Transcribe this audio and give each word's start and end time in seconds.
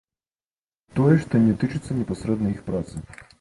Тое, 0.99 1.17
што 1.25 1.41
не 1.43 1.53
тычыцца 1.65 1.99
непасрэдна 1.99 2.47
іх 2.55 2.65
працы. 2.73 2.95